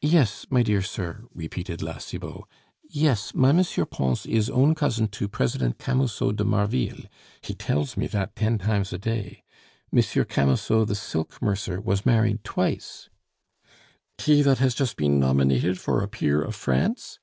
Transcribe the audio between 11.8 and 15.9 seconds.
was married twice" "He that has just been nominated